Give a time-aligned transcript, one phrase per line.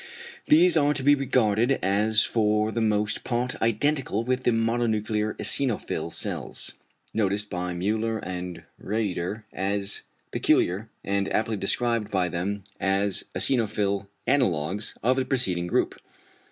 [0.47, 6.11] These are to be regarded as for the most part identical with the mononuclear eosinophil
[6.11, 6.73] cells,
[7.13, 10.01] noticed by Müller and Rieder as
[10.31, 15.99] peculiar, and aptly described by them as the eosinophil analogues of the preceding group.